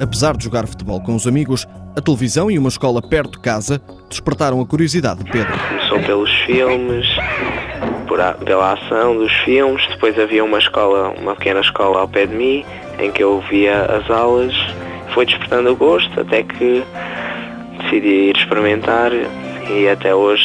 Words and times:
Apesar 0.00 0.36
de 0.36 0.44
jogar 0.44 0.66
futebol 0.66 1.00
com 1.00 1.14
os 1.14 1.26
amigos, 1.26 1.66
a 1.96 2.00
televisão 2.00 2.50
e 2.50 2.58
uma 2.58 2.68
escola 2.68 3.00
perto 3.00 3.32
de 3.32 3.40
casa 3.40 3.80
despertaram 4.08 4.60
a 4.60 4.66
curiosidade 4.66 5.24
de 5.24 5.30
Pedro. 5.30 5.52
Começou 5.68 6.00
pelos 6.00 6.30
filmes, 6.40 7.06
a, 8.20 8.34
pela 8.34 8.74
ação 8.74 9.16
dos 9.16 9.32
filmes, 9.44 9.86
depois 9.88 10.18
havia 10.18 10.44
uma 10.44 10.58
escola, 10.58 11.14
uma 11.18 11.34
pequena 11.34 11.60
escola 11.60 12.00
ao 12.00 12.08
pé 12.08 12.26
de 12.26 12.34
mim, 12.34 12.64
em 12.98 13.10
que 13.10 13.22
eu 13.22 13.40
via 13.48 13.82
as 13.84 14.10
aulas, 14.10 14.54
foi 15.14 15.24
despertando 15.24 15.70
o 15.70 15.76
gosto 15.76 16.20
até 16.20 16.42
que 16.42 16.84
decidi 17.82 18.28
ir 18.28 18.36
experimentar 18.36 19.12
e 19.12 19.88
até 19.88 20.14
hoje 20.14 20.44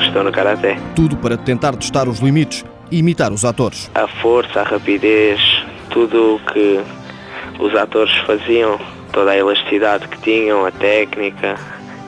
estou 0.00 0.22
no 0.24 0.32
Karaté. 0.32 0.76
Tudo 0.94 1.16
para 1.16 1.36
tentar 1.36 1.76
testar 1.76 2.08
os 2.08 2.18
limites 2.18 2.64
e 2.90 2.98
imitar 2.98 3.32
os 3.32 3.44
atores. 3.44 3.90
A 3.94 4.06
força, 4.06 4.60
a 4.60 4.64
rapidez, 4.64 5.40
tudo 5.90 6.36
o 6.36 6.40
que 6.52 6.80
os 7.58 7.74
atores 7.74 8.14
faziam, 8.26 8.78
toda 9.12 9.30
a 9.30 9.36
elasticidade 9.36 10.08
que 10.08 10.18
tinham, 10.20 10.66
a 10.66 10.70
técnica, 10.70 11.56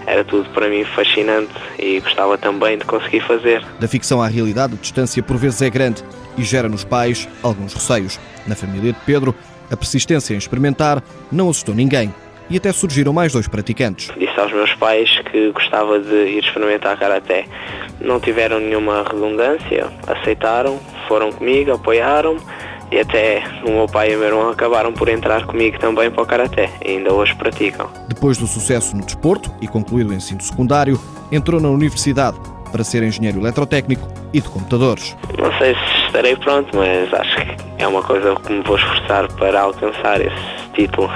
era 0.07 0.25
tudo 0.25 0.49
para 0.51 0.69
mim 0.69 0.85
fascinante 0.85 1.53
e 1.79 2.01
gostava 2.01 2.39
também 2.39 2.79
de 2.79 2.85
conseguir 2.85 3.21
fazer. 3.21 3.65
Da 3.81 3.89
ficção 3.89 4.23
à 4.23 4.29
realidade, 4.29 4.75
a 4.75 4.77
distância 4.81 5.23
por 5.23 5.37
vezes 5.37 5.63
é 5.63 5.71
grande 5.71 6.03
e 6.37 6.45
gera 6.45 6.69
nos 6.69 6.85
pais 6.85 7.29
alguns 7.43 7.75
receios. 7.75 8.21
Na 8.47 8.55
família 8.55 8.93
de 8.93 8.99
Pedro, 9.05 9.35
a 9.71 9.77
persistência 9.77 10.35
em 10.35 10.39
experimentar 10.39 11.03
não 11.31 11.51
assustou 11.51 11.75
ninguém 11.75 12.15
e 12.49 12.57
até 12.57 12.73
surgiram 12.73 13.13
mais 13.13 13.33
dois 13.33 13.49
praticantes. 13.49 14.11
Disse 14.17 14.39
aos 14.39 14.53
meus 14.53 14.73
pais 14.75 15.11
que 15.31 15.51
gostava 15.51 15.99
de 15.99 16.15
ir 16.15 16.45
experimentar 16.45 16.99
karaté. 16.99 17.47
Não 18.01 18.21
tiveram 18.21 18.61
nenhuma 18.61 19.03
redundância, 19.03 19.87
aceitaram, 20.07 20.79
foram 21.09 21.33
comigo, 21.33 21.73
apoiaram-me 21.73 22.41
e 22.91 23.01
até 23.01 23.43
o 23.65 23.71
meu 23.71 23.87
pai 23.87 24.13
e 24.13 24.17
o 24.17 24.19
meu 24.19 24.29
irmão 24.29 24.49
acabaram 24.49 24.93
por 24.93 25.09
entrar 25.09 25.45
comigo 25.45 25.79
também 25.79 26.11
para 26.11 26.23
o 26.23 26.27
Karaté 26.27 26.71
e 26.85 26.93
ainda 26.93 27.13
hoje 27.13 27.35
praticam. 27.35 27.91
Depois 28.09 28.39
do 28.39 28.47
sucesso 28.47 28.97
no 28.97 29.05
desporto 29.05 29.51
e 29.61 29.67
concluído 29.67 30.11
o 30.11 30.15
ensino 30.15 30.41
secundário, 30.41 30.99
entrou 31.33 31.61
na 31.61 31.69
universidade 31.69 32.39
para 32.71 32.85
ser 32.85 33.03
engenheiro 33.03 33.41
eletrotécnico 33.41 34.07
e 34.33 34.41
de 34.41 34.49
computadores. 34.49 35.17
Não 35.39 35.53
sei 35.59 35.75
se 35.75 35.96
estarei 36.07 36.37
pronto, 36.37 36.77
mas 36.77 37.13
acho 37.13 37.37
que 37.37 37.57
é 37.79 37.87
uma 37.87 38.03
coisa 38.03 38.35
que 38.37 38.53
me 38.53 38.63
vou 38.63 38.77
esforçar 38.77 39.31
para 39.35 39.61
alcançar 39.61 40.21
esse 40.21 40.71
título. 40.75 41.11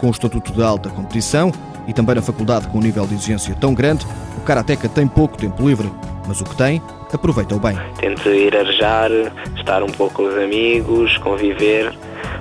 Com 0.00 0.08
o 0.08 0.10
estatuto 0.10 0.52
de 0.52 0.62
alta 0.62 0.88
competição 0.90 1.52
e 1.86 1.92
também 1.92 2.14
na 2.14 2.22
faculdade 2.22 2.66
com 2.68 2.78
um 2.78 2.82
nível 2.82 3.06
de 3.06 3.14
exigência 3.14 3.54
tão 3.60 3.74
grande, 3.74 4.06
o 4.38 4.40
Karateka 4.42 4.88
tem 4.88 5.06
pouco 5.06 5.36
tempo 5.36 5.66
livre, 5.66 5.90
mas 6.26 6.40
o 6.40 6.44
que 6.44 6.56
tem 6.56 6.80
aproveita-o 7.12 7.58
bem. 7.58 7.78
Tento 7.98 8.28
ir 8.28 8.56
arejar, 8.56 9.10
estar 9.56 9.82
um 9.82 9.90
pouco 9.90 10.14
com 10.14 10.22
os 10.24 10.36
amigos, 10.36 11.16
conviver, 11.18 11.92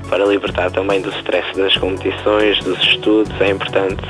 para 0.09 0.25
libertar 0.25 0.71
também 0.71 1.01
do 1.01 1.09
stress 1.09 1.55
das 1.55 1.75
competições, 1.77 2.59
dos 2.63 2.79
estudos. 2.79 3.33
É 3.39 3.49
importante 3.49 4.03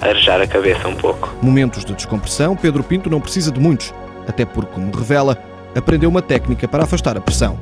arejar 0.00 0.40
a 0.40 0.46
cabeça 0.46 0.86
um 0.88 0.94
pouco. 0.94 1.34
Momentos 1.42 1.84
de 1.84 1.94
descompressão, 1.94 2.56
Pedro 2.56 2.82
Pinto 2.82 3.08
não 3.08 3.20
precisa 3.20 3.50
de 3.50 3.60
muitos, 3.60 3.94
até 4.28 4.44
porque, 4.44 4.72
como 4.72 4.94
revela, 4.94 5.36
aprendeu 5.74 6.08
uma 6.08 6.22
técnica 6.22 6.66
para 6.68 6.84
afastar 6.84 7.16
a 7.16 7.20
pressão. 7.20 7.58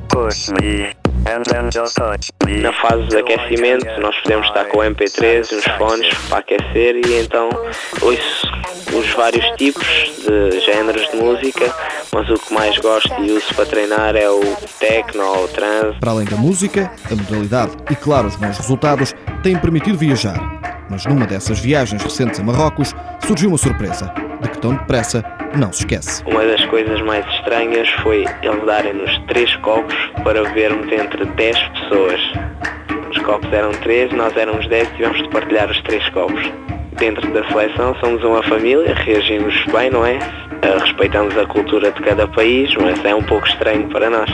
Na 2.61 2.73
fase 2.73 3.07
de 3.07 3.17
aquecimento, 3.17 3.85
nós 4.01 4.15
podemos 4.21 4.47
estar 4.47 4.65
com 4.65 4.79
o 4.79 4.81
MP3 4.81 5.51
e 5.51 5.55
os 5.55 5.65
fones 5.77 6.13
para 6.29 6.39
aquecer 6.39 6.95
e 6.95 7.21
então 7.21 7.49
ouço 8.01 8.47
os 8.97 9.09
vários 9.13 9.45
tipos 9.57 9.85
de 10.25 10.59
géneros 10.61 11.07
de 11.11 11.17
música, 11.17 11.73
mas 12.11 12.29
o 12.29 12.33
que 12.35 12.53
mais 12.53 12.77
gosto 12.79 13.13
e 13.21 13.31
uso 13.31 13.53
para 13.53 13.65
treinar 13.65 14.15
é 14.15 14.29
o 14.29 14.41
techno 14.79 15.23
ou 15.23 15.45
o 15.45 15.47
trance. 15.47 15.99
Para 15.99 16.11
além 16.11 16.25
da 16.25 16.37
música, 16.37 16.91
a 17.11 17.15
modalidade 17.15 17.73
e, 17.89 17.95
claro, 17.95 18.27
os 18.27 18.35
bons 18.35 18.57
resultados 18.57 19.13
têm 19.43 19.57
permitido 19.57 19.97
viajar. 19.97 20.37
Mas 20.89 21.05
numa 21.05 21.27
dessas 21.27 21.59
viagens 21.59 22.01
recentes 22.01 22.39
a 22.39 22.43
Marrocos 22.43 22.95
surgiu 23.27 23.49
uma 23.49 23.57
surpresa, 23.57 24.11
de 24.41 24.49
que 24.49 24.57
tão 24.57 24.73
depressa 24.73 25.23
não 25.55 25.71
se 25.71 25.79
esquece. 25.79 26.23
Uma 26.25 26.45
das 26.45 26.63
coisas 26.65 27.01
mais 27.01 27.25
estranhas 27.35 27.89
foi 28.01 28.25
eles 28.41 28.65
darem-nos 28.65 29.17
três 29.27 29.55
copos 29.57 29.95
para 30.23 30.43
bebermos 30.43 30.91
entre 30.91 31.25
10 31.25 31.57
pessoas. 31.69 32.21
Os 33.09 33.17
copos 33.19 33.51
eram 33.51 33.71
três, 33.71 34.11
nós 34.13 34.35
éramos 34.37 34.67
10 34.67 34.87
e 34.87 34.91
tivemos 34.95 35.17
de 35.17 35.29
partilhar 35.29 35.69
os 35.69 35.81
três 35.81 36.07
copos. 36.09 36.41
Dentro 36.97 37.31
da 37.31 37.43
seleção 37.47 37.95
somos 37.99 38.23
uma 38.23 38.43
família, 38.43 38.93
reagimos 38.93 39.55
bem, 39.71 39.89
não 39.89 40.05
é? 40.05 40.19
Eh, 40.61 40.77
respeitamos 40.79 41.37
a 41.37 41.45
cultura 41.45 41.91
de 41.91 42.01
cada 42.01 42.27
país, 42.27 42.73
mas 42.75 43.03
é 43.05 43.15
um 43.15 43.23
pouco 43.23 43.47
estranho 43.47 43.87
para 43.87 44.09
nós. 44.09 44.29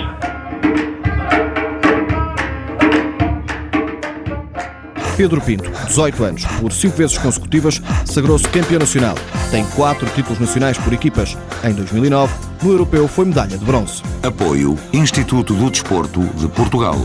Pedro 5.15 5.39
Pinto, 5.41 5.71
18 5.87 6.23
anos, 6.23 6.45
por 6.59 6.73
cinco 6.73 6.97
vezes 6.97 7.17
consecutivas, 7.17 7.81
sagrou-se 8.05 8.47
campeão 8.49 8.79
nacional. 8.79 9.15
Tem 9.49 9.65
quatro 9.67 10.07
títulos 10.09 10.39
nacionais 10.39 10.77
por 10.77 10.91
equipas. 10.91 11.37
Em 11.63 11.73
2009, 11.73 12.33
no 12.61 12.71
Europeu 12.71 13.07
foi 13.07 13.25
medalha 13.25 13.57
de 13.57 13.63
bronze. 13.65 14.03
Apoio 14.23 14.77
Instituto 14.91 15.53
do 15.53 15.69
Desporto 15.69 16.21
de 16.21 16.47
Portugal. 16.49 16.95